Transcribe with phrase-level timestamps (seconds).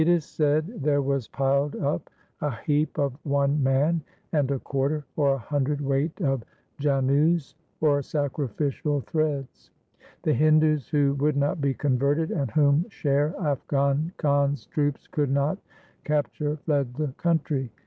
[0.01, 2.09] IV B b 370 THE SIKH RELIGION said there was piled up
[2.41, 4.01] a heap of one man
[4.33, 6.41] and a quarter, or a hundred weight of
[6.79, 9.69] janeus or sacrificial threads.
[10.23, 15.59] The Hindus who would not be converted and whom Sher Afghan Khan's troops could not
[16.03, 17.71] capture fled the country.